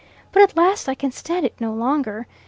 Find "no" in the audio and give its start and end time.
1.61-1.71